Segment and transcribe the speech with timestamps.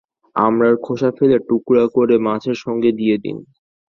[0.35, 3.37] আমড়ার খোসা ফেলে টুকরা করে মাছের সঙ্গে দিয়ে দিন।